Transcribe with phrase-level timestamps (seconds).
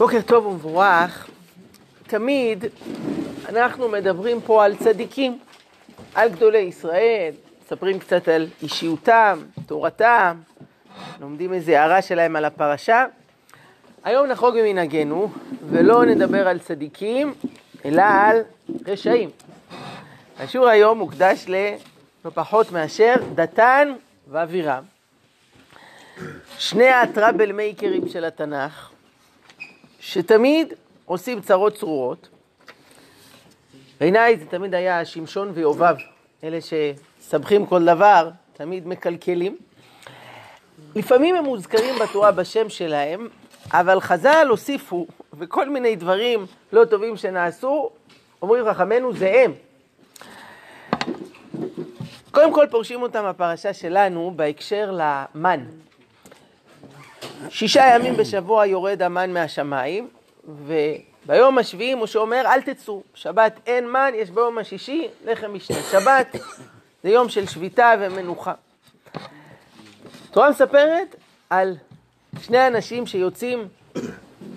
[0.00, 1.30] בוקר טוב ומבורך.
[2.06, 2.64] תמיד
[3.48, 5.38] אנחנו מדברים פה על צדיקים,
[6.14, 10.36] על גדולי ישראל, מספרים קצת על אישיותם, תורתם,
[11.20, 13.06] לומדים איזה הערה שלהם על הפרשה.
[14.04, 15.30] היום נחרוג ממנהגנו
[15.68, 17.34] ולא נדבר על צדיקים,
[17.84, 18.40] אלא על
[18.86, 19.30] רשעים.
[20.38, 23.92] השיעור היום מוקדש ללא פחות מאשר דתן
[24.28, 24.82] ואבירם.
[26.58, 28.89] שני הטראבל מייקרים של התנ"ך,
[30.00, 30.72] שתמיד
[31.04, 32.28] עושים צרות צרורות.
[34.00, 35.94] בעיניי זה תמיד היה שמשון ויובב,
[36.44, 39.56] אלה שסבכים כל דבר, תמיד מקלקלים.
[40.96, 43.28] לפעמים הם מוזכרים בתורה בשם שלהם,
[43.72, 45.06] אבל חז"ל הוסיפו,
[45.38, 47.90] וכל מיני דברים לא טובים שנעשו,
[48.42, 49.52] אומרים חכמינו, זה הם.
[52.30, 55.64] קודם כל פורשים אותם הפרשה שלנו בהקשר למן.
[57.48, 60.08] שישה ימים בשבוע יורד המן מהשמיים,
[60.66, 65.76] וביום השביעי משה אומר אל תצאו, שבת אין מן, יש ביום השישי לחם משנה.
[65.90, 66.36] שבת
[67.02, 68.52] זה יום של שביתה ומנוחה.
[70.30, 71.16] התורה מספרת
[71.50, 71.76] על
[72.42, 73.68] שני אנשים שיוצאים,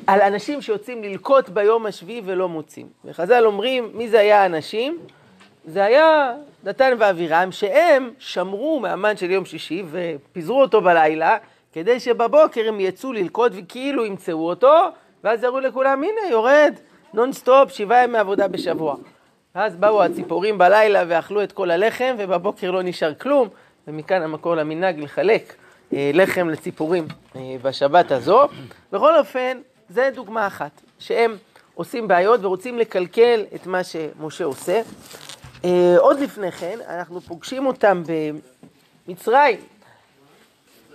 [0.08, 2.88] על אנשים שיוצאים ללקוט ביום השביעי ולא מוצאים.
[3.06, 5.00] וחז"ל אומרים, מי זה היה האנשים?
[5.66, 11.38] זה היה דתן ואבירם, שהם שמרו מהמן של יום שישי ופיזרו אותו בלילה,
[11.73, 14.73] כדי שבבוקר הם יצאו ללקוט וכאילו ימצאו אותו,
[15.23, 16.73] ואז יראו לכולם, הנה, יורד
[17.13, 18.95] נונסטופ, שבעה ימי עבודה בשבוע.
[19.55, 23.47] ואז באו הציפורים בלילה ואכלו את כל הלחם, ובבוקר לא נשאר כלום,
[23.88, 25.55] ומכאן המקור למנהג לחלק
[25.94, 28.47] אה, לחם לציפורים אה, בשבת הזו.
[28.91, 29.57] בכל אופן,
[29.89, 31.35] זה דוגמה אחת, שהם
[31.73, 34.81] עושים בעיות ורוצים לקלקל את מה שמשה עושה.
[35.66, 38.03] אה, עוד לפני כן, אנחנו פוגשים אותם
[39.07, 39.57] במצרים.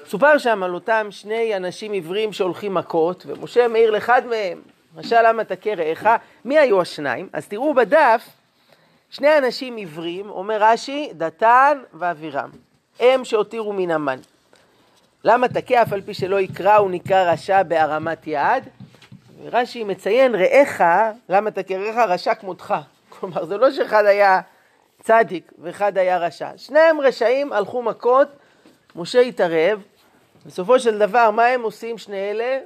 [0.09, 4.63] סופר שם על אותם שני אנשים עיוורים שהולכים מכות, ומשה מעיר לאחד מהם,
[4.97, 6.07] משל למה תכה רעך,
[6.45, 7.29] מי היו השניים?
[7.33, 8.29] אז תראו בדף,
[9.11, 12.51] שני אנשים עיוורים, אומר רש"י, דתן ואבירם,
[13.01, 14.19] הם שהותירו מן המן.
[15.25, 18.65] למה תכה אף על פי שלא יקרא ונקרא רשע בהרמת יד?
[19.45, 20.81] רש"י מציין רעך,
[21.29, 22.75] למה תכה רעך רשע כמותך.
[23.21, 24.41] כלומר, זה לא שאחד היה
[25.03, 26.51] צדיק ואחד היה רשע.
[26.57, 28.29] שניהם רשעים, הלכו מכות,
[28.97, 29.83] משה התערב,
[30.47, 32.59] בסופו של דבר, מה הם עושים שני אלה?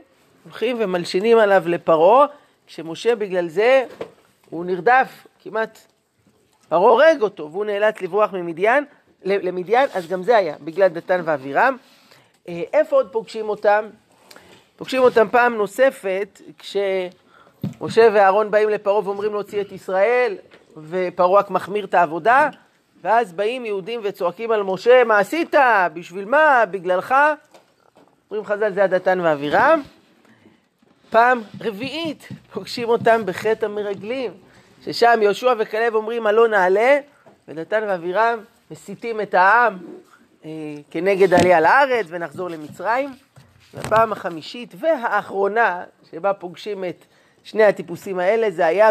[0.44, 2.26] הולכים ומלשינים עליו לפרעה,
[2.66, 3.84] כשמשה בגלל זה,
[4.50, 5.78] הוא נרדף, כמעט
[6.68, 8.84] פרעה הורג אותו, והוא נאלץ לברוח ממדיין,
[9.24, 11.76] למדיין, אז גם זה היה, בגלל דתן ואבירם.
[12.48, 13.84] אה, איפה עוד פוגשים אותם?
[14.76, 20.36] פוגשים אותם פעם נוספת, כשמשה ואהרון באים לפרעה ואומרים להוציא את ישראל,
[20.76, 22.48] ופרעה רק מחמיר את העבודה,
[23.02, 25.54] ואז באים יהודים וצועקים על משה, מה עשית?
[25.94, 26.64] בשביל מה?
[26.70, 27.14] בגללך?
[28.32, 29.82] אומרים חז"ל זה הדתן ואבירם.
[31.10, 34.30] פעם רביעית פוגשים אותם בחטא המרגלים,
[34.84, 36.98] ששם יהושע וכלב אומרים הלא נעלה,
[37.48, 38.38] ודתן ואבירם
[38.70, 39.78] מסיתים את העם
[40.44, 40.50] אה,
[40.90, 43.10] כנגד עלייה לארץ ונחזור למצרים.
[43.74, 47.04] והפעם החמישית והאחרונה שבה פוגשים את
[47.44, 48.90] שני הטיפוסים האלה זה היה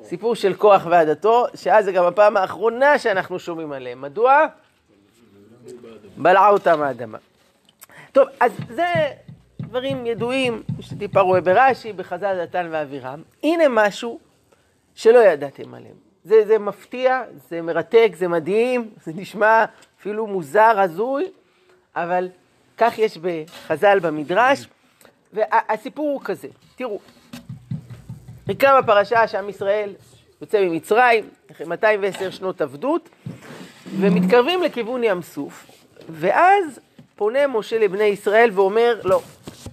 [0.00, 4.00] בסיפור של כוח ועדתו, שאז זה גם הפעם האחרונה שאנחנו שומעים עליהם.
[4.00, 4.46] מדוע?
[6.16, 7.18] בלעה אותם האדמה.
[8.12, 8.86] טוב, אז זה
[9.60, 13.22] דברים ידועים, יש טיפה רואה ברש"י, בחז"ל דתן ואבירם.
[13.42, 14.18] הנה משהו
[14.94, 15.94] שלא ידעתם עליהם.
[16.24, 19.64] זה, זה מפתיע, זה מרתק, זה מדהים, זה נשמע
[20.00, 21.30] אפילו מוזר, הזוי,
[21.96, 22.28] אבל
[22.78, 24.68] כך יש בחז"ל במדרש.
[25.32, 27.00] והסיפור הוא כזה, תראו,
[28.48, 29.94] נקרא בפרשה שעם ישראל
[30.40, 33.08] יוצא ממצרים, אחרי 210 שנות עבדות,
[34.00, 35.66] ומתקרבים לכיוון ים סוף,
[36.08, 36.80] ואז
[37.22, 39.20] פונה משה לבני ישראל ואומר, לא,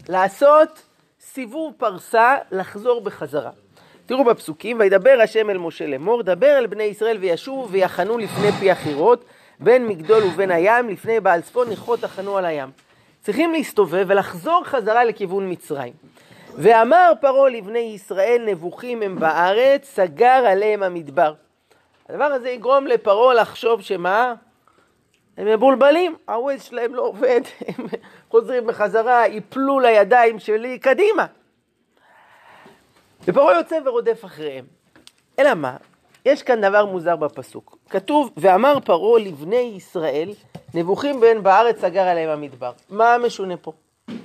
[0.10, 0.82] לעשות
[1.22, 3.50] סיבוב פרסה, לחזור בחזרה.
[4.06, 8.72] תראו בפסוקים, וידבר השם אל משה לאמור, דבר אל בני ישראל וישובו ויחנו לפני פי
[8.72, 9.26] החירות,
[9.60, 12.70] בין מגדול ובין הים, לפני בעל צפון נכרות תחנו על הים.
[13.22, 15.94] צריכים להסתובב ולחזור חזרה לכיוון מצרים.
[16.56, 21.34] ואמר פרעה לבני ישראל, נבוכים הם בארץ, סגר עליהם המדבר.
[22.10, 24.34] הדבר הזה יגרום לפרעה לחשוב שמה?
[25.40, 27.86] הם מבולבלים, הווייז שלהם לא עובד, הם
[28.30, 31.26] חוזרים בחזרה, יפלו לידיים שלי קדימה.
[33.28, 34.66] ופרעה יוצא ורודף אחריהם.
[35.40, 35.78] אלא מה?
[36.26, 37.78] יש כאן דבר מוזר בפסוק.
[37.90, 40.30] כתוב, ואמר פרעה לבני ישראל,
[40.74, 42.72] נבוכים בין בארץ סגר עליהם המדבר.
[42.90, 43.72] מה משונה פה?
[44.08, 44.16] מה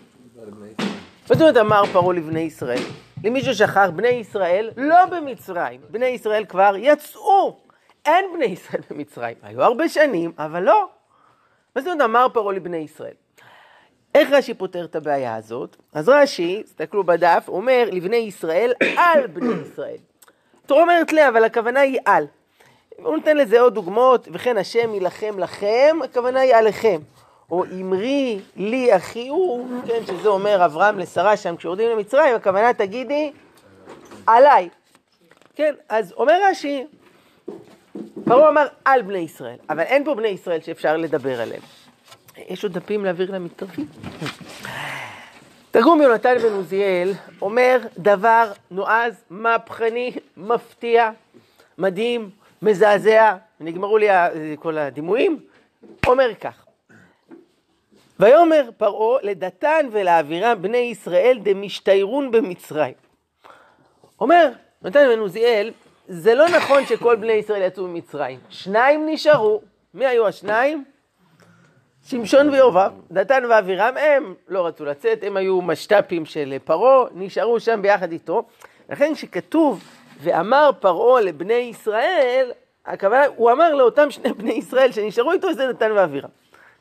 [1.26, 2.82] זאת אומרת אמר פרעה לבני ישראל?
[3.24, 5.80] למי ששכח, בני ישראל לא במצרים.
[5.90, 7.56] בני ישראל כבר יצאו.
[8.04, 9.36] אין בני ישראל במצרים.
[9.42, 10.88] היו הרבה שנים, אבל לא.
[11.76, 13.14] מה זאת אומרת אמר פרעה לבני ישראל?
[14.14, 15.76] איך רש"י פותר את הבעיה הזאת?
[15.92, 19.96] אז רש"י, תסתכלו בדף, אומר לבני ישראל על בני ישראל.
[20.64, 22.26] התורה אומרת לה, אבל הכוונה היא על.
[22.96, 27.00] הוא נותן לזה עוד דוגמאות, וכן השם יילחם לכם, הכוונה היא עליכם.
[27.50, 33.32] או אמרי לי אחי הוא, כן, שזה אומר אברהם לשרה שם כשיורדים למצרים, הכוונה תגידי
[34.26, 34.68] עליי.
[35.54, 36.86] כן, אז אומר רש"י,
[38.24, 41.62] פרעה אמר על בני ישראל, אבל אין פה בני ישראל שאפשר לדבר עליהם.
[42.48, 43.86] יש עוד דפים להעביר למתקרבים?
[45.70, 47.12] תרגום יונתן בן עוזיאל
[47.42, 51.10] אומר דבר נועז, מהפכני, מפתיע,
[51.78, 52.30] מדהים,
[52.62, 54.06] מזעזע, נגמרו לי
[54.58, 55.40] כל הדימויים,
[56.06, 56.64] אומר כך:
[58.20, 62.94] ויאמר פרעה לדתן ולאבירם בני ישראל דמשתיירון במצרים.
[64.20, 64.50] אומר
[64.82, 65.72] יונתן בן עוזיאל,
[66.08, 69.60] זה לא נכון שכל בני ישראל יצאו ממצרים, שניים נשארו,
[69.94, 70.84] מי היו השניים?
[72.06, 77.82] שמשון ויובב, דתן ואבירם, הם לא רצו לצאת, הם היו משת"פים של פרעה, נשארו שם
[77.82, 78.42] ביחד איתו.
[78.90, 79.84] לכן כשכתוב,
[80.20, 82.52] ואמר פרעה לבני ישראל,
[82.86, 86.28] הכוונה, הוא אמר לאותם שני בני ישראל שנשארו איתו, זה דתן ואבירם.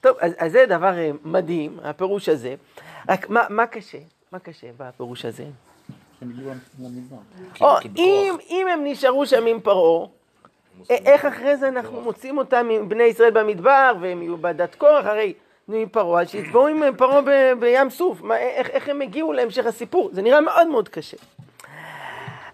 [0.01, 2.55] טוב, אז, אז זה דבר אה, מדהים, הפירוש הזה.
[3.09, 3.97] רק מה, מה קשה?
[4.31, 5.43] מה קשה בפירוש הזה?
[7.61, 10.07] או, אם, אם הם נשארו שם עם פרעה,
[10.89, 15.33] איך אחרי זה אנחנו מוצאים אותם עם בני ישראל במדבר, והם יהיו בדת קורח, הרי
[15.67, 17.21] נו עם פרעה, אז שיצבעו עם פרעה
[17.59, 20.09] בים סוף, מה, איך, איך הם הגיעו להמשך הסיפור?
[20.13, 21.17] זה נראה מאוד מאוד קשה.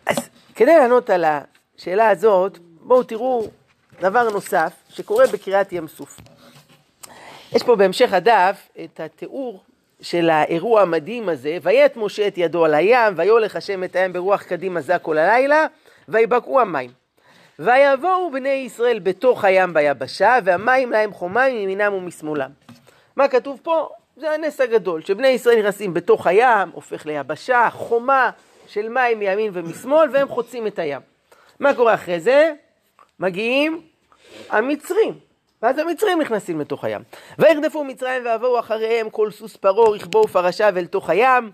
[0.06, 3.48] אז כדי לענות על השאלה הזאת, בואו תראו
[4.02, 6.20] דבר נוסף שקורה בקריאת ים סוף.
[7.52, 9.64] יש פה בהמשך הדף את התיאור
[10.02, 14.44] של האירוע המדהים הזה, ויית משה את ידו על הים, ויולך השם את הים ברוח
[14.44, 15.66] קדים עזה כל הלילה,
[16.10, 16.92] ויבקעו המים.
[17.60, 22.50] ויבואו בני ישראל בתוך הים ביבשה, והמים להם חומה מימינם ומשמאלם.
[23.16, 23.90] מה כתוב פה?
[24.18, 28.30] זה הנס הגדול, שבני ישראל נכנסים בתוך הים, הופך ליבשה, חומה
[28.68, 31.02] של מים מימין ומשמאל, והם חוצים את הים.
[31.60, 32.54] מה קורה אחרי זה?
[33.20, 33.82] מגיעים
[34.50, 35.14] המצרים,
[35.62, 37.02] ואז המצרים נכנסים לתוך הים.
[37.40, 41.52] וירדפו מצרים ויבואו אחריהם כל סוס פרעה, רכבו ופרשיו אל תוך הים.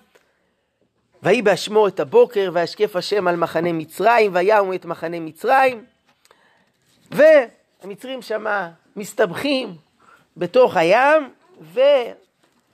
[1.24, 5.86] ויהי באשמור את הבוקר, וישקף השם על מחנה מצרים, ויעמו את מחנה מצרים.
[7.12, 9.76] והמצרים שמה מסתבכים
[10.38, 11.30] בתוך הים,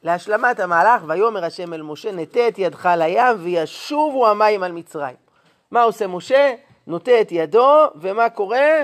[0.03, 5.15] ולהשלמת המהלך, ויאמר השם אל משה, נטה את ידך לים, וישובו המים על מצרים.
[5.71, 6.53] מה עושה משה?
[6.87, 8.83] נוטה את ידו, ומה קורה?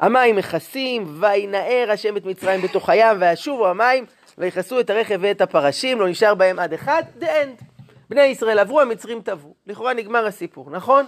[0.00, 4.06] המים מכסים, וינער השם את מצרים בתוך הים, וישובו המים,
[4.38, 7.64] ויכסו את הרכב ואת הפרשים, לא נשאר בהם עד אחד, the end.
[8.10, 9.54] בני ישראל עברו, המצרים טבעו.
[9.66, 11.06] לכאורה נגמר הסיפור, נכון?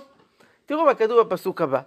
[0.66, 1.80] תראו מה כתוב בפסוק הבא.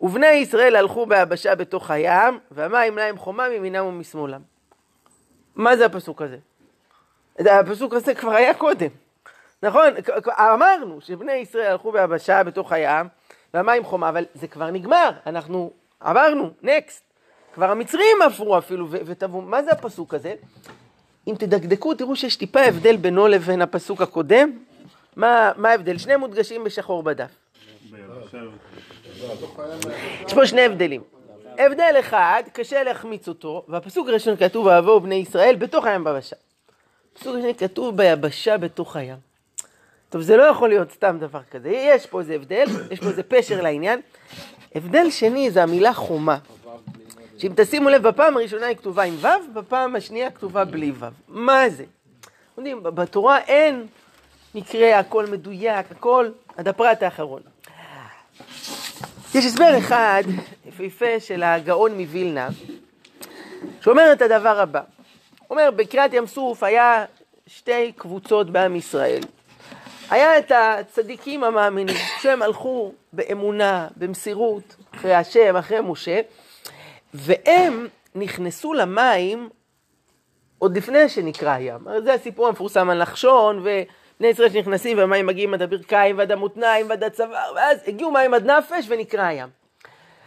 [0.00, 4.40] ובני ישראל הלכו ביבשה בתוך הים, והמים להם חומה מימינם ומשמאלם.
[5.56, 6.36] מה זה הפסוק הזה?
[7.38, 8.88] הפסוק הזה כבר היה קודם,
[9.62, 9.86] נכון?
[10.38, 13.06] אמרנו שבני ישראל הלכו ביבשה בתוך הים,
[13.54, 15.72] והמים חומה, אבל זה כבר נגמר, אנחנו
[16.04, 17.02] עברנו, נקסט.
[17.54, 19.42] כבר המצרים עברו אפילו וטבעו.
[19.42, 20.34] מה זה הפסוק הזה?
[21.28, 24.58] אם תדקדקו, תראו שיש טיפה הבדל בינו לבין הפסוק הקודם.
[25.16, 25.98] מה, מה ההבדל?
[25.98, 27.30] שניהם מודגשים בשחור בדף.
[30.26, 31.02] יש פה שני הבדלים.
[31.58, 36.36] הבדל אחד, קשה להחמיץ אותו, והפסוק הראשון כתוב, ויבואו בני ישראל בתוך הים ביבשה.
[37.12, 39.16] הפסוק השני כתוב ביבשה בתוך הים.
[40.10, 43.22] טוב, זה לא יכול להיות סתם דבר כזה, יש פה איזה הבדל, יש פה איזה
[43.22, 44.00] פשר לעניין.
[44.74, 46.38] הבדל שני זה המילה חומה.
[47.38, 51.06] שאם תשימו לב, בפעם הראשונה היא כתובה עם ו', בפעם השנייה כתובה בלי ו'.
[51.28, 51.84] מה זה?
[52.58, 53.86] יודעים, בתורה אין
[54.54, 57.42] מקרה הכל מדויק, הכל עד הפרט האחרון.
[59.34, 60.22] יש הסבר אחד,
[60.66, 62.48] יפהפה, של הגאון מווילנה,
[63.80, 64.80] שאומר את הדבר הבא.
[65.48, 67.04] הוא אומר, בקריאת ים סוף היה
[67.46, 69.20] שתי קבוצות בעם ישראל.
[70.12, 76.20] היה את הצדיקים המאמינים, שהם הלכו באמונה, במסירות, אחרי השם, אחרי משה,
[77.14, 79.48] והם נכנסו למים
[80.58, 81.86] עוד לפני שנקרא הים.
[82.04, 87.04] זה הסיפור המפורסם על נחשון, ובני ישראל שנכנסים והמים מגיעים עד הברכיים ועד המותניים ועד
[87.04, 89.48] הצוואר, ואז הגיעו מים עד נפש ונקרא הים.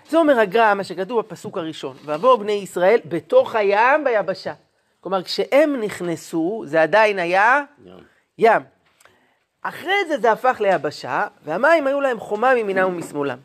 [0.09, 4.53] זה אומר הגר"א, מה שכתוב בפסוק הראשון, ועבור בני ישראל בתוך הים ביבשה.
[5.01, 7.93] כלומר, כשהם נכנסו, זה עדיין היה ים.
[8.37, 8.74] ים.
[9.67, 13.37] אחרי זה זה הפך ליבשה, והמים היו להם חומה מימינם ומשמאלם.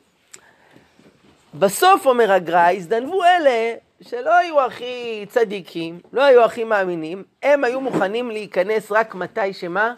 [1.54, 7.80] בסוף, אומר הגר"א, הזדנבו אלה שלא היו הכי צדיקים, לא היו הכי מאמינים, הם היו
[7.80, 9.94] מוכנים להיכנס רק מתי שמה?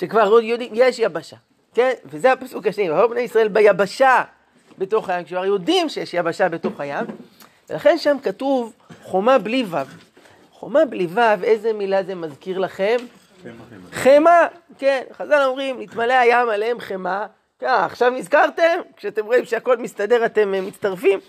[0.00, 1.36] שכבר יודעים, יש יבשה,
[1.74, 1.92] כן?
[2.04, 4.22] וזה הפסוק השני, והיו בני ישראל ביבשה
[4.78, 7.04] בתוך הים, כשכבר יודעים שיש יבשה בתוך הים,
[7.70, 8.72] ולכן שם כתוב
[9.02, 9.76] חומה בלי ו'.
[10.52, 12.96] חומה בלי ו', איזה מילה זה מזכיר לכם?
[13.92, 14.46] חמא,
[14.78, 17.26] כן, חז"ל אומרים, נתמלא הים עליהם חמא.
[17.62, 18.80] אה, עכשיו נזכרתם?
[18.96, 21.20] כשאתם רואים שהכל מסתדר אתם אה, מצטרפים?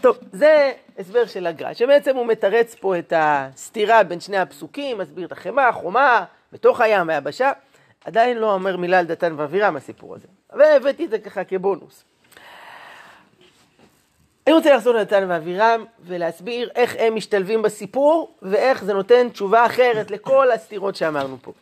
[0.00, 5.26] טוב, זה הסבר של הגר"א, שבעצם הוא מתרץ פה את הסתירה בין שני הפסוקים, מסביר
[5.26, 7.52] את החמאה, חומה, בתוך הים, היבשה.
[8.04, 10.26] עדיין לא אומר מילה על דתן ואבירם הסיפור הזה.
[10.52, 12.04] והבאתי את זה ככה כבונוס.
[14.46, 20.10] אני רוצה לחזור לדתן ואבירם ולהסביר איך הם משתלבים בסיפור ואיך זה נותן תשובה אחרת
[20.10, 21.52] לכל הסתירות שאמרנו פה.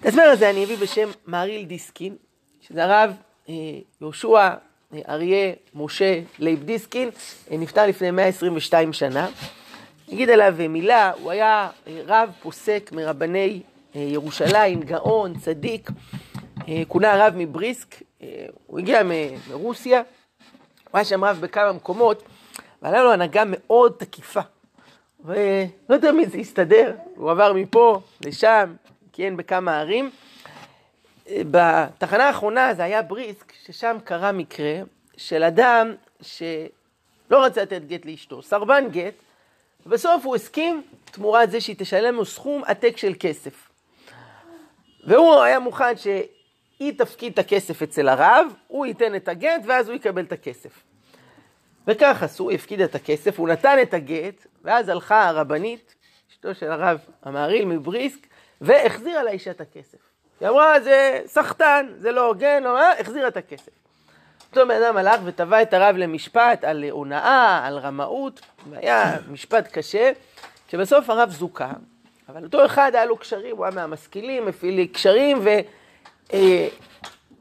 [0.00, 2.16] את ההסבר הזה אני אביא בשם מהרי"ל דיסקין,
[2.60, 3.12] שזה הרב
[3.48, 3.54] אה,
[4.00, 7.10] יהושע אה, אריה משה לייב דיסקין,
[7.50, 9.28] אה, נפטר לפני 122 שנה.
[10.08, 11.70] נגיד עליו מילה, הוא היה
[12.06, 13.60] רב פוסק מרבני
[13.94, 15.90] ירושלים, גאון, צדיק,
[16.88, 18.02] כונה הרב מבריסק,
[18.66, 19.02] הוא הגיע
[19.50, 20.02] מרוסיה,
[20.94, 22.22] הוא היה שם רב בכמה מקומות,
[22.82, 24.40] והיה לו הנהגה מאוד תקיפה.
[25.24, 28.74] ולא תמיד זה הסתדר, הוא עבר מפה לשם,
[29.12, 30.10] כיהן בכמה ערים.
[31.30, 34.74] בתחנה האחרונה זה היה בריסק, ששם קרה מקרה
[35.16, 39.14] של אדם שלא רצה לתת גט לאשתו, סרבן גט,
[39.86, 43.68] ובסוף הוא הסכים תמורת זה שהיא תשלם לו סכום עתק של כסף.
[45.06, 45.96] והוא היה מוכן
[46.76, 50.82] שהיא תפקיד את הכסף אצל הרב, הוא ייתן את הגט ואז הוא יקבל את הכסף.
[51.86, 55.94] וכך עשו, הפקיד את הכסף, הוא נתן את הגט, ואז הלכה הרבנית,
[56.30, 58.26] אשתו של הרב המהריל מבריסק,
[58.60, 59.98] והחזירה לאישה את הכסף.
[60.40, 63.72] היא אמרה, זה סחטן, זה לא הוגן, לא, אה, החזירה את הכסף.
[64.50, 68.40] אותו בן אדם הלך ותבע את הרב למשפט על הונאה, על רמאות,
[68.70, 70.12] והיה משפט קשה,
[70.68, 71.72] שבסוף הרב זוכה,
[72.28, 74.88] אבל אותו אחד היה לו קשרים, הוא היה מהמשכילים, הפעיל לי
[76.28, 76.68] קשרים,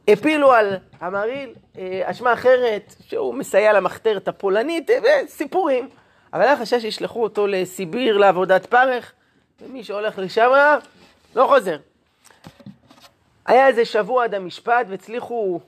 [0.07, 5.89] והפילו על המרעיל אה, אשמה אחרת, שהוא מסייע למחתרת הפולנית, אה, וסיפורים.
[6.33, 9.11] אבל היה חשש שישלחו אותו לסיביר לעבודת פרך,
[9.61, 10.49] ומי שהולך לשם
[11.35, 11.77] לא חוזר.
[13.45, 15.59] היה איזה שבוע עד המשפט והצליחו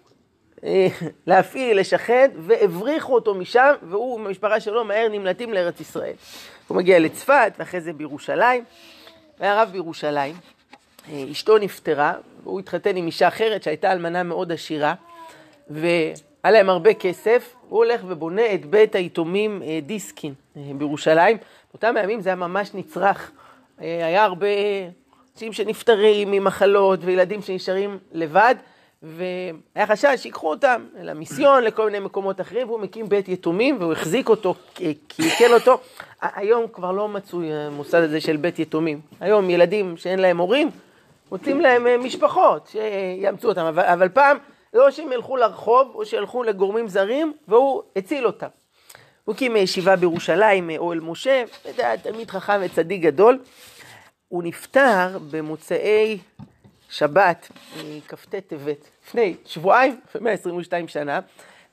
[0.64, 0.88] אה,
[1.28, 6.14] להפעיל, לשחד, והבריחו אותו משם, והוא והמשפחה שלו מהר נמלטים לארץ ישראל.
[6.68, 8.64] הוא מגיע לצפת, ואחרי זה בירושלים.
[9.40, 10.36] היה רב בירושלים,
[11.10, 12.14] אה, אשתו נפטרה,
[12.46, 14.94] והוא התחתן עם אישה אחרת שהייתה אלמנה מאוד עשירה,
[15.70, 21.38] והיה להם הרבה כסף, הוא הולך ובונה את בית היתומים אה, דיסקין בירושלים.
[21.74, 23.32] באותם הימים זה היה ממש נצרך.
[23.78, 24.48] היה הרבה
[25.34, 28.56] אנשים שנפטרים ממחלות וילדים שנשארים לבד,
[29.04, 34.30] והיה חשש שיקחו אותם למיסיון, לכל מיני מקומות אחרים, והוא מקים בית יתומים, והוא החזיק
[34.30, 34.56] אותו,
[35.08, 35.80] קלקל אותו.
[36.22, 39.02] היום כבר לא מצוי המוסד הזה של בית יתומים.
[39.20, 40.70] היום ילדים שאין להם הורים,
[41.32, 44.38] מוצאים להם אה, משפחות שיאמצו אותם, אבל, אבל פעם,
[44.74, 48.48] לא שהם ילכו לרחוב, או שילכו לגורמים זרים, והוא הציל אותם.
[49.26, 51.44] הוא הקים ישיבה בירושלים, אוהל משה,
[52.02, 53.40] תלמיד חכם וצדיק גדול.
[54.28, 56.18] הוא נפטר במוצאי
[56.90, 57.52] שבת,
[58.08, 61.20] כ"ט טבת, לפני שבועיים ו-122 שנה,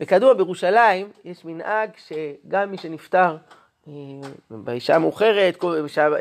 [0.00, 3.36] וכידוע בירושלים יש מנהג שגם מי שנפטר
[3.88, 3.92] אה,
[4.50, 5.64] באישה מאוחרת,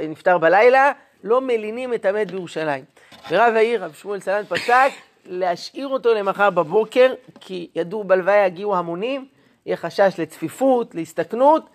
[0.09, 0.91] נפטר בלילה,
[1.23, 2.83] לא מלינים את המת בירושלים.
[3.29, 4.91] ורב העיר, רב שמואל סלן פסק,
[5.25, 9.27] להשאיר אותו למחר בבוקר, כי ידעו בלוויה יגיעו המונים,
[9.65, 11.69] יהיה חשש לצפיפות, להסתכנות,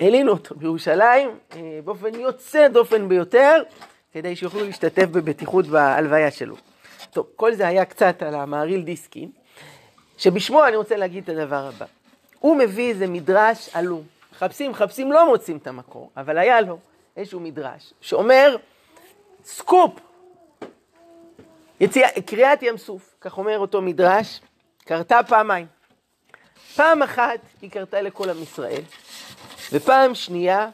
[0.00, 3.62] הלינו אותו בירושלים אה, באופן יוצא דופן ביותר,
[4.12, 6.56] כדי שיוכלו להשתתף בבטיחות בהלוויה שלו.
[7.10, 9.30] טוב, כל זה היה קצת על המהרי"ל דיסקין,
[10.18, 11.86] שבשמו אני רוצה להגיד את הדבר הבא.
[12.38, 14.02] הוא מביא איזה מדרש עלום.
[14.32, 16.78] מחפשים, מחפשים, לא מוצאים את המקור, אבל היה לו
[17.16, 18.56] איזשהו מדרש שאומר,
[19.44, 19.90] סקופ,
[21.80, 24.40] יציאה, קריאת ים סוף, כך אומר אותו מדרש,
[24.84, 25.66] קרתה פעמיים.
[26.76, 28.82] פעם אחת היא קרתה לכל עם ישראל,
[29.72, 30.68] ופעם שנייה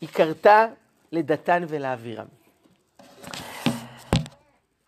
[0.00, 0.66] היא קרתה
[1.12, 2.26] לדתן ולאבירם.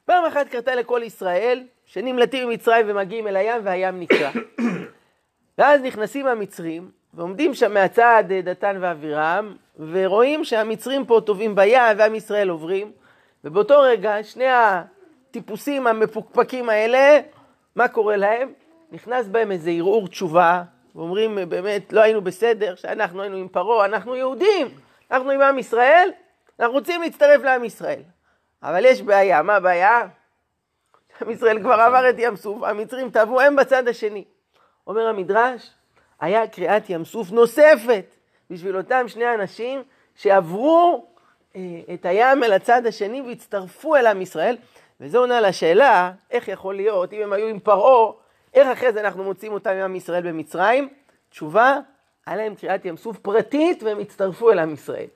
[0.04, 4.30] פעם אחת קרתה לכל ישראל, שנמלטים ממצרים ומגיעים אל הים והים נקרע.
[5.58, 12.48] ואז נכנסים המצרים, ועומדים שם מהצד דתן ואבירם, ורואים שהמצרים פה טובעים בים ועם ישראל
[12.48, 12.92] עוברים,
[13.44, 14.44] ובאותו רגע שני
[15.30, 17.20] הטיפוסים המפוקפקים האלה,
[17.76, 18.52] מה קורה להם?
[18.92, 20.62] נכנס בהם איזה ערעור תשובה,
[20.94, 24.68] ואומרים באמת לא היינו בסדר, שאנחנו היינו עם פרעה, אנחנו יהודים,
[25.10, 26.10] אנחנו עם עם ישראל,
[26.60, 28.02] אנחנו רוצים להצטרף לעם ישראל.
[28.62, 30.00] אבל יש בעיה, מה הבעיה?
[31.22, 34.24] עם ישראל כבר עבר את ים סוף, המצרים טבעו הם בצד השני.
[34.86, 35.70] אומר המדרש,
[36.20, 38.04] היה קריאת ים סוף נוספת
[38.50, 39.82] בשביל אותם שני אנשים
[40.14, 41.06] שעברו
[41.56, 41.60] אה,
[41.94, 44.56] את הים אל הצד השני והצטרפו אל עם ישראל.
[45.00, 48.12] וזה עונה לשאלה, איך יכול להיות, אם הם היו עם פרעה,
[48.54, 50.88] איך אחרי זה אנחנו מוצאים אותם עם ישראל במצרים?
[51.30, 51.78] תשובה,
[52.26, 55.06] היה להם קריאת ים סוף פרטית והם הצטרפו אל עם ישראל.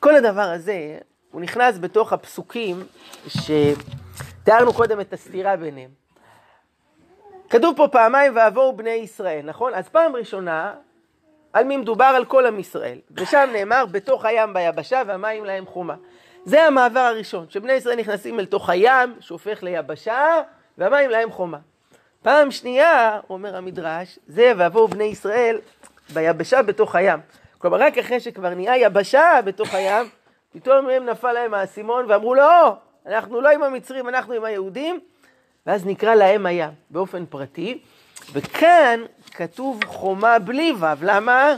[0.00, 0.98] כל הדבר הזה,
[1.30, 2.84] הוא נכנס בתוך הפסוקים
[3.28, 5.90] שתיארנו קודם את הסתירה ביניהם.
[7.50, 9.74] כתוב פה פעמיים ועברו בני ישראל, נכון?
[9.74, 10.74] אז פעם ראשונה,
[11.52, 12.04] על מי מדובר?
[12.04, 12.98] על כל עם ישראל.
[13.16, 15.94] ושם נאמר, בתוך הים ביבשה והמים להם חומה.
[16.44, 20.40] זה המעבר הראשון, שבני ישראל נכנסים אל תוך הים, שהופך ליבשה,
[20.78, 21.58] והמים להם חומה.
[22.22, 25.58] פעם שנייה, אומר המדרש, זה ועברו בני ישראל
[26.14, 27.20] ביבשה בתוך הים.
[27.58, 30.06] כלומר, רק אחרי שכבר נהיה יבשה בתוך הים,
[30.52, 35.00] פתאום מהם נפל להם האסימון ואמרו לא, אנחנו לא עם המצרים, אנחנו עם היהודים,
[35.66, 37.78] ואז נקרא להם הים באופן פרטי,
[38.32, 39.00] וכאן
[39.34, 41.56] כתוב חומה בלי ו', למה?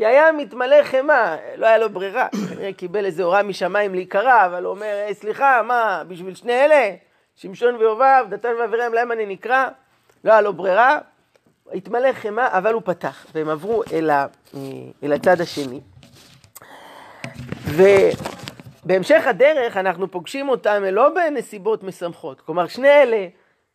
[0.00, 4.64] כי היה מתמלא חמאה, לא היה לו ברירה, כנראה קיבל איזה הוראה משמיים להיקרא, אבל
[4.64, 6.94] הוא אומר, אה, סליחה, מה, בשביל שני אלה?
[7.34, 9.68] שמשון ויובב, דתן ואבירם, להם אני נקרא?
[10.24, 10.98] לא היה לו ברירה,
[11.72, 14.60] התמלא חמאה, אבל הוא פתח, והם עברו אל, ה, אה,
[15.02, 15.80] אל הצד השני.
[17.64, 23.26] ובהמשך הדרך אנחנו פוגשים אותם לא בנסיבות משמחות, כלומר שני אלה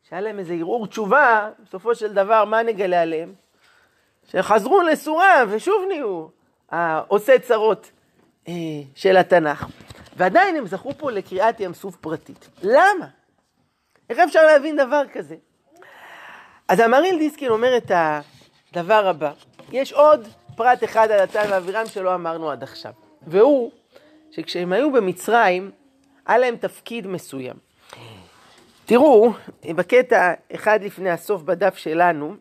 [0.09, 3.44] שהיה להם איזה ערעור תשובה, בסופו של דבר מה נגלה עליהם?
[4.27, 6.27] שחזרו לסורה ושוב נהיו
[6.71, 7.91] העושה צרות
[8.47, 8.53] אה,
[8.95, 9.65] של התנ"ך.
[10.15, 12.49] ועדיין הם זכו פה לקריאת ים סוף פרטית.
[12.63, 13.07] למה?
[14.09, 15.35] איך אפשר להבין דבר כזה?
[16.67, 17.91] אז המריל דיסקין אומר את
[18.71, 19.31] הדבר הבא,
[19.71, 22.91] יש עוד פרט אחד על התנ"ך ואבירם שלא אמרנו עד עכשיו,
[23.27, 23.71] והוא
[24.31, 25.71] שכשהם היו במצרים,
[26.25, 27.55] היה להם תפקיד מסוים.
[28.85, 29.33] תראו,
[29.65, 32.35] בקטע אחד לפני הסוף בדף שלנו,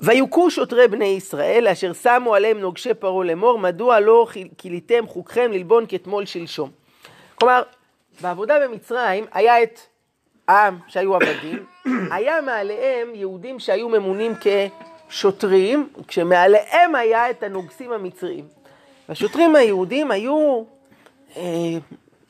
[0.00, 4.26] ויוכו שוטרי בני ישראל, אשר שמו עליהם נוגשי פרעה לאמור, מדוע לא
[4.58, 6.70] כיליתם חוקכם ללבון כתמול שלשום.
[7.34, 7.62] כלומר,
[8.20, 9.80] בעבודה במצרים היה את
[10.48, 11.64] העם שהיו עבדים,
[12.14, 14.32] היה מעליהם יהודים שהיו ממונים
[15.08, 18.44] כשוטרים, כשמעליהם היה את הנוגסים המצריים.
[19.08, 20.62] והשוטרים היהודים היו
[21.36, 21.42] אה,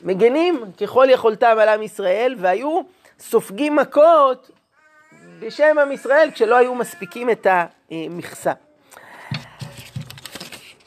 [0.02, 2.80] מגנים ככל יכולתם על עם ישראל, והיו
[3.20, 4.50] סופגים מכות
[5.40, 7.46] בשם עם ישראל כשלא היו מספיקים את
[7.90, 8.52] המכסה.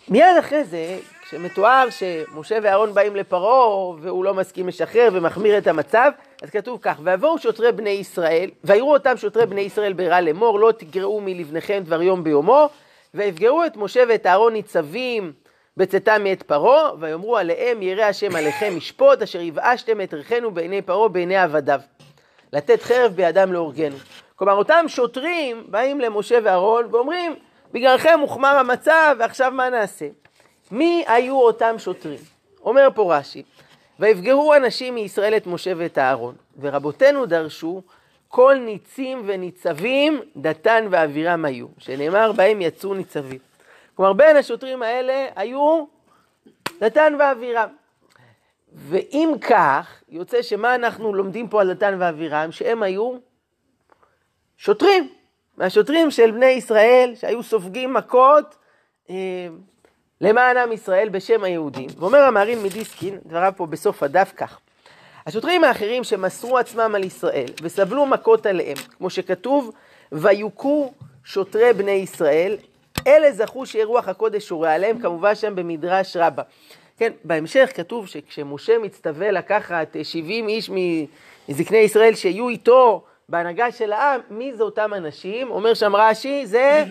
[0.07, 6.11] מיד אחרי זה, כשמתואר שמשה ואהרון באים לפרעה והוא לא מסכים לשחרר ומחמיר את המצב,
[6.41, 10.71] אז כתוב כך, ויבואו שוטרי בני ישראל, ויראו אותם שוטרי בני ישראל ברע לאמור, לא
[10.77, 12.69] תגרעו מלבניכם דבר יום ביומו,
[13.13, 15.33] ויפגעו את משה ואת אהרון ניצבים
[15.77, 21.07] בצאתם מאת פרעה, ויאמרו עליהם ירא השם עליכם משפוט, אשר יבאשתם את ריחנו בעיני פרעה
[21.07, 21.79] בעיני עבדיו.
[22.53, 23.95] לתת חרב בידם להורגנו.
[24.39, 27.35] כלומר, אותם שוטרים באים למשה ואהרון ואומרים,
[27.73, 30.07] בגללכם הוחמר המצב, ועכשיו מה נעשה?
[30.71, 32.19] מי היו אותם שוטרים?
[32.63, 33.43] אומר פה רש"י,
[33.99, 37.81] ויפגעו אנשים מישראל את משה ואת אהרון, ורבותינו דרשו
[38.27, 43.39] כל ניצים וניצבים דתן ואבירם היו, שנאמר בהם יצאו ניצבים.
[43.95, 45.85] כלומר, בין השוטרים האלה היו
[46.79, 47.69] דתן ואבירם.
[48.73, 52.51] ואם כך, יוצא שמה אנחנו לומדים פה על דתן ואבירם?
[52.51, 53.28] שהם היו
[54.59, 55.09] שוטרים,
[55.57, 58.55] מהשוטרים של בני ישראל שהיו סופגים מכות
[59.09, 59.15] אה,
[60.21, 61.89] למען עם ישראל בשם היהודים.
[61.97, 64.59] ואומר המהרין מדיסקין, דבריו פה בסוף הדף כך:
[65.25, 69.71] השוטרים האחרים שמסרו עצמם על ישראל וסבלו מכות עליהם, כמו שכתוב,
[70.11, 70.93] ויוכו
[71.23, 72.57] שוטרי בני ישראל,
[73.07, 76.43] אלה זכו שרוח הקודש שורה עליהם, כמובן שם במדרש רבה.
[76.97, 80.69] כן, בהמשך כתוב שכשמשה מצטווה לקחת 70 איש
[81.49, 85.51] מזקני ישראל שיהיו איתו בהנהגה של העם, מי זה אותם אנשים?
[85.51, 86.85] אומר שם רש"י, זה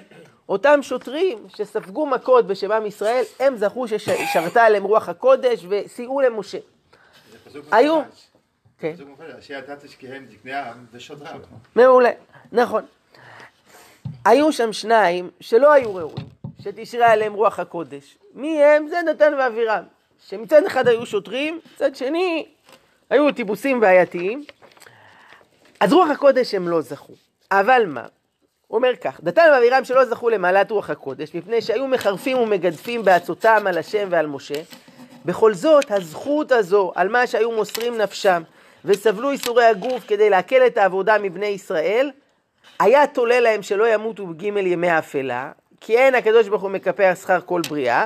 [0.48, 6.58] אותם שוטרים שספגו מכות בשם עם ישראל, הם זכו ששרתה עליהם רוח הקודש וסייעו למשה.
[7.70, 8.00] היו.
[8.78, 8.94] כן.
[11.76, 12.10] מעולה,
[12.52, 12.84] נכון.
[14.24, 16.26] היו שם שניים שלא היו ראויים,
[16.62, 18.18] שתשרה עליהם רוח הקודש.
[18.34, 18.88] מי הם?
[18.88, 19.84] זה נתן ואבירם.
[20.28, 22.46] שמצד אחד היו שוטרים, מצד שני
[23.10, 24.44] היו טיפוסים בעייתיים.
[25.80, 27.12] אז רוח הקודש הם לא זכו.
[27.50, 28.06] אבל מה?
[28.66, 33.64] הוא אומר כך, דתן ואבירם שלא זכו למעלת רוח הקודש, מפני שהיו מחרפים ומגדפים בעצותם
[33.66, 34.62] על השם ועל משה,
[35.24, 38.42] בכל זאת הזכות הזו על מה שהיו מוסרים נפשם
[38.84, 42.10] וסבלו ייסורי הגוף כדי להקל את העבודה מבני ישראל,
[42.80, 47.40] היה תולה להם שלא ימותו בגימל ימי האפלה, כי אין הקדוש ברוך הוא מקפח שכר
[47.40, 48.04] כל בריאה,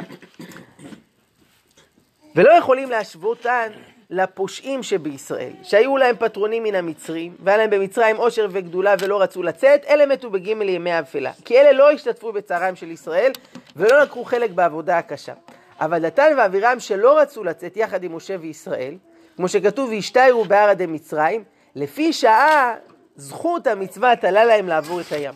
[2.37, 3.68] ולא יכולים להשוותן
[4.12, 9.85] לפושעים שבישראל, שהיו להם פטרונים מן המצרים, והיה להם במצרים עושר וגדולה ולא רצו לצאת,
[9.88, 11.33] אלה מתו בגימל ימי האפלה.
[11.44, 13.33] כי אלה לא השתתפו בצערם של ישראל,
[13.77, 15.33] ולא לקחו חלק בעבודה הקשה.
[15.81, 18.94] אבל דתן ואבירם שלא רצו לצאת יחד עם משה וישראל,
[19.37, 21.44] כמו שכתוב, והשתיירו בהר עדי מצרים,
[21.77, 22.75] לפי שעה
[23.16, 25.35] זכות המצווה תלה להם לעבור את הים.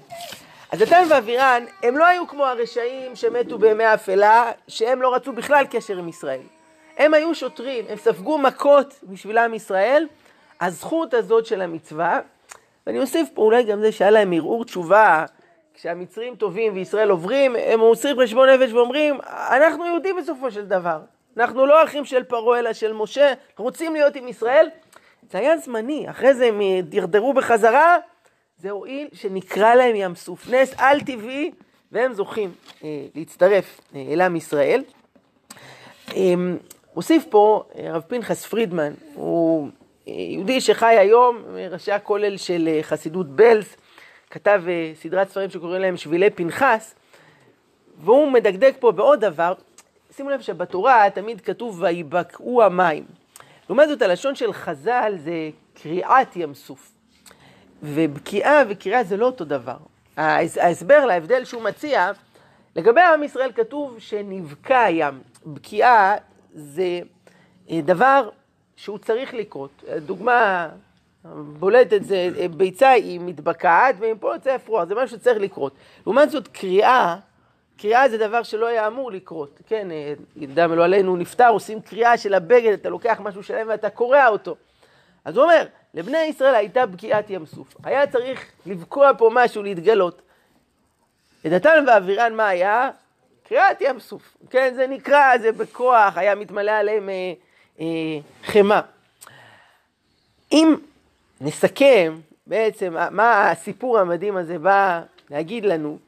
[0.73, 5.65] אז דתן ואבירן, הם לא היו כמו הרשעים שמתו בימי האפלה, שהם לא רצו בכלל
[5.71, 6.56] קשר עם ישראל.
[6.97, 10.07] הם היו שוטרים, הם ספגו מכות בשביל עם ישראל,
[10.61, 12.21] הזכות הזאת של המצווה,
[12.87, 15.25] ואני אוסיף פה אולי גם זה שהיה להם ערעור תשובה,
[15.75, 21.01] כשהמצרים טובים וישראל עוברים, הם עושים חשבון נפש ואומרים, אנחנו יהודים בסופו של דבר.
[21.37, 24.69] אנחנו לא אחים של פרעה אלא של משה, רוצים להיות עם ישראל.
[25.31, 27.97] זה היה זמני, אחרי זה הם דרדרו בחזרה,
[28.59, 31.51] זה הועיל שנקרא להם ים סוף, נס על טבעי,
[31.93, 32.53] והם זוכים
[32.85, 34.83] אה, להצטרף אה, אל עם ישראל.
[36.17, 36.35] אה,
[36.97, 39.69] הוסיף פה אה, הרב פנחס פרידמן, הוא
[40.09, 43.77] אה, יהודי שחי היום, ראשי הכולל של אה, חסידות בלס,
[44.31, 44.63] כתב
[44.95, 46.95] סדרת ספרים שקוראים להם שבילי פנחס,
[48.01, 49.53] והוא מדקדק פה בעוד דבר,
[50.17, 53.05] שימו לב שבתורה תמיד כתוב ויבקעו המים.
[53.69, 55.51] לעומת זאת הלשון של חז"ל זה
[55.83, 56.93] קריעת ים סוף.
[57.83, 59.77] ובקיעה וקריאה זה לא אותו דבר.
[60.17, 62.11] ההסבר להבדל שהוא מציע,
[62.77, 65.21] לגבי עם ישראל כתוב שנבקע הים.
[65.47, 66.17] בקיעה
[66.57, 67.01] זה
[67.71, 68.29] אה, דבר
[68.77, 69.85] שהוא צריך לקרות.
[69.97, 70.69] דוגמה
[71.59, 75.73] בולטת זה אה, ביצה היא מתבקעת ומפה יוצא אפרוח, זה משהו שצריך לקרות.
[76.07, 77.17] לעומת זאת קריאה,
[77.79, 79.61] קריאה זה דבר שלא היה אמור לקרות.
[79.67, 79.89] כן,
[80.37, 84.57] ידע מלוא עלינו נפטר, עושים קריאה של הבגד, אתה לוקח משהו שלם ואתה קורע אותו.
[85.25, 87.77] אז הוא אומר, לבני ישראל הייתה בקיעת ים סוף.
[87.85, 90.23] היה צריך לבקוע פה משהו, להתגלות.
[91.45, 92.91] לדתן ואבירן מה היה?
[93.49, 94.37] קריעת ים סוף.
[94.51, 97.33] כן, זה נקרא, זה בכוח, היה מתמלא עליהם אה,
[97.81, 98.81] אה, חמאה.
[100.53, 100.75] אם
[101.41, 105.99] נסכם בעצם מה הסיפור המדהים הזה בא להגיד לנו,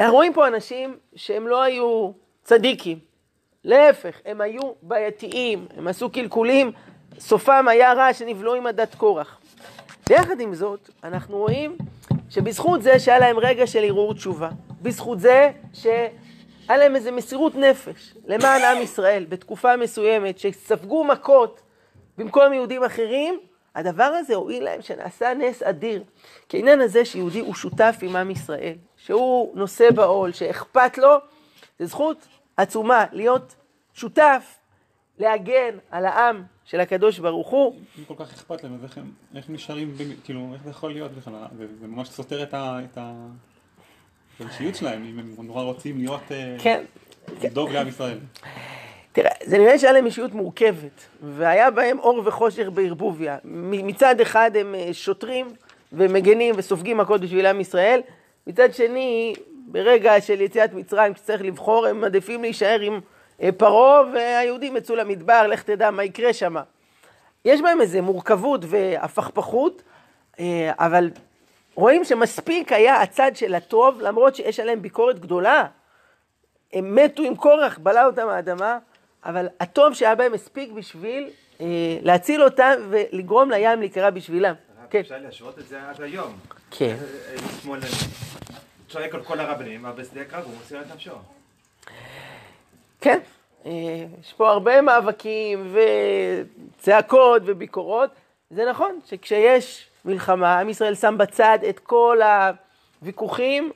[0.00, 2.10] אנחנו רואים פה אנשים שהם לא היו
[2.44, 2.98] צדיקים,
[3.64, 6.72] להפך, הם היו בעייתיים, הם עשו קלקולים,
[7.18, 9.40] סופם היה רע שנבלעו עם עדת קורח.
[10.08, 11.76] ויחד עם זאת, אנחנו רואים
[12.30, 14.48] שבזכות זה שהיה להם רגע של ערעור תשובה,
[14.82, 16.08] בזכות זה שהיה
[16.68, 21.60] להם איזו מסירות נפש למען עם ישראל בתקופה מסוימת, שספגו מכות
[22.18, 23.40] במקום יהודים אחרים,
[23.74, 26.04] הדבר הזה הועיל להם שנעשה נס אדיר.
[26.48, 31.16] כי העניין הזה שיהודי הוא שותף עם עם ישראל, שהוא נושא בעול, שאכפת לו,
[31.78, 33.54] זה זכות עצומה להיות
[33.94, 34.58] שותף,
[35.18, 37.80] להגן על העם של הקדוש ברוך הוא.
[37.98, 41.12] אם כל כך אכפת להם, אז איך הם, איך נשארים, כאילו, איך זה יכול להיות
[41.12, 41.44] בכלל?
[41.80, 42.78] זה ממש סותר את ה...
[42.84, 43.26] את ה...
[44.40, 46.32] האישיות שלהם, אם הם נורא רוצים להיות...
[46.32, 46.84] אה, כן.
[47.42, 48.18] לדאוג לעם ישראל.
[49.12, 53.36] תראה, זה נראה שהיה להם אישיות מורכבת, והיה בהם אור וחושך בערבוביה.
[53.44, 55.46] מצד אחד הם אה, שוטרים
[55.92, 58.00] ומגנים וסופגים מכות בשביל עם ישראל,
[58.46, 59.34] מצד שני,
[59.66, 63.00] ברגע של יציאת מצרים, כשצריך לבחור, הם מעדיפים להישאר עם
[63.42, 66.56] אה, פרעה, והיהודים יצאו למדבר, לך תדע מה יקרה שם.
[67.44, 69.82] יש בהם איזו מורכבות והפכפכות,
[70.78, 71.10] אבל
[71.78, 75.66] רואים שמספיק היה הצד של הטוב, למרות שיש עליהם ביקורת גדולה.
[76.72, 78.78] הם מתו עם קורח, בלע אותם האדמה,
[79.24, 81.66] אבל הטוב שהיה בהם מספיק בשביל אה,
[82.02, 84.54] להציל אותם ולגרום לים להיקרא בשבילם.
[84.90, 85.00] כן.
[85.00, 86.38] אפשר להשוות את זה עד היום.
[86.70, 86.96] כן.
[87.58, 87.78] אתמול
[88.88, 91.10] צועק על כל הרבנים, אבל בשדה הקרב הוא מוסר את נפשו.
[93.00, 93.18] כן,
[93.66, 95.74] אה, יש פה הרבה מאבקים
[96.78, 98.10] וצעקות וביקורות.
[98.50, 102.18] זה נכון שכשיש מלחמה, עם ישראל שם בצד את כל
[103.02, 103.72] הוויכוחים,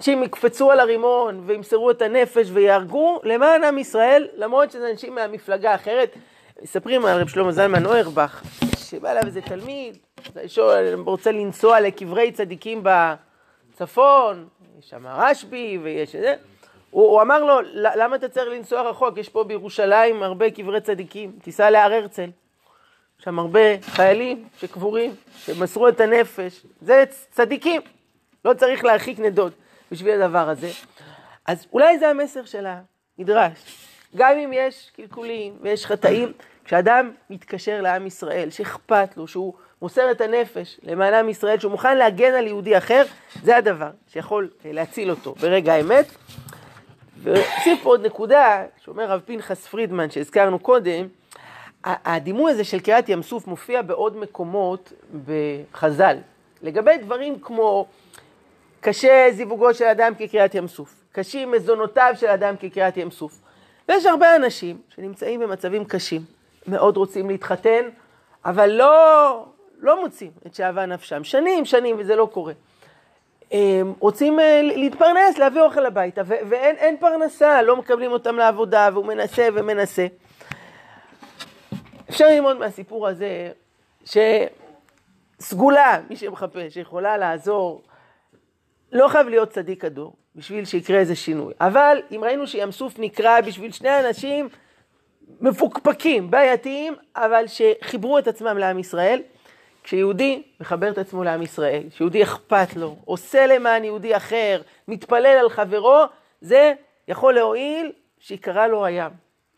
[0.00, 5.72] שאם יקפצו על הרימון וימסרו את הנפש ויהרגו למען עם ישראל, למרות שזה אנשים מהמפלגה
[5.72, 6.16] האחרת.
[6.62, 8.42] מספרים על רב שלמה זלמן אוירבך,
[8.78, 9.98] שבא אליו איזה תלמיד,
[11.06, 16.34] רוצה לנסוע לקברי צדיקים בצפון, יש שם רשב"י ויש זה.
[16.90, 19.18] הוא, הוא אמר לו, למה אתה צריך לנסוע רחוק?
[19.18, 22.30] יש פה בירושלים הרבה קברי צדיקים, תיסע להר הרצל.
[23.18, 26.66] שם הרבה חיילים שקבורים, שמסרו את הנפש.
[26.80, 27.80] זה צדיקים,
[28.44, 29.52] לא צריך להרחיק נדוד
[29.92, 30.70] בשביל הדבר הזה.
[31.46, 32.66] אז אולי זה המסר של
[33.18, 33.58] המדרש.
[34.16, 36.32] גם אם יש קלקולים ויש חטאים,
[36.64, 41.96] כשאדם מתקשר לעם ישראל, שאכפת לו, שהוא מוסר את הנפש למען עם ישראל, שהוא מוכן
[41.96, 43.02] להגן על יהודי אחר,
[43.42, 46.06] זה הדבר שיכול להציל אותו ברגע האמת.
[47.22, 51.08] ואוסיף פה עוד נקודה, שאומר רב פנחס פרידמן, שהזכרנו קודם,
[51.84, 54.92] הדימוי הזה של קריעת ים סוף מופיע בעוד מקומות
[55.26, 56.16] בחז"ל.
[56.62, 57.86] לגבי דברים כמו
[58.80, 63.40] קשה זיווגו של אדם כקריעת ים סוף, קשים מזונותיו של אדם כקריעת ים סוף.
[63.88, 66.20] ויש הרבה אנשים שנמצאים במצבים קשים,
[66.66, 67.88] מאוד רוצים להתחתן,
[68.44, 69.46] אבל לא,
[69.80, 71.24] לא מוצאים את שאהבה נפשם.
[71.24, 72.52] שנים, שנים, וזה לא קורה.
[73.98, 80.06] רוצים אה, להתפרנס, להביא אוכל הביתה, ואין פרנסה, לא מקבלים אותם לעבודה, והוא מנסה ומנסה.
[82.14, 83.50] אפשר ללמוד מהסיפור הזה,
[85.40, 87.82] סגולה, מי שמחפש, שיכולה לעזור.
[88.92, 91.54] לא חייב להיות צדיק הדור בשביל שיקרה איזה שינוי.
[91.60, 94.48] אבל אם ראינו שים סוף נקרא בשביל שני אנשים
[95.40, 99.22] מפוקפקים, בעייתיים, אבל שחיברו את עצמם לעם ישראל,
[99.84, 105.48] כשיהודי מחבר את עצמו לעם ישראל, כשיהודי אכפת לו, עושה למען יהודי אחר, מתפלל על
[105.48, 106.04] חברו,
[106.40, 106.72] זה
[107.08, 109.10] יכול להועיל שיקרא לו הים,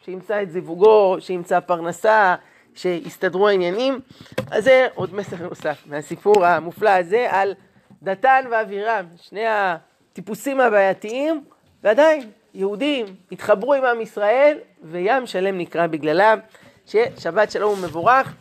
[0.07, 2.35] שימצא את זיווגו, שימצא פרנסה,
[2.75, 4.01] שיסתדרו העניינים.
[4.51, 7.55] אז זה עוד מסר נוסף מהסיפור המופלא הזה על
[8.03, 11.45] דתן ואבירם, שני הטיפוסים הבעייתיים,
[11.85, 16.38] ועדיין יהודים התחברו עם עם ישראל וים שלם נקרא בגללם.
[16.87, 18.35] ששבת שלום ומבורך.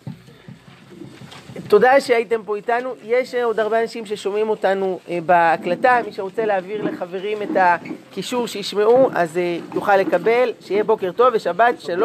[1.67, 2.89] תודה שהייתם פה איתנו.
[3.03, 9.09] יש עוד הרבה אנשים ששומעים אותנו אה, בהקלטה, מי שרוצה להעביר לחברים את הקישור שישמעו,
[9.13, 10.51] אז אה, יוכל לקבל.
[10.61, 11.99] שיהיה בוקר טוב ושבת שלום.